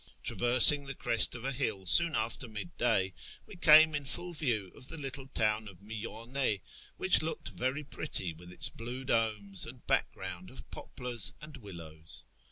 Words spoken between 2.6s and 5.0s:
day, we came in full view of the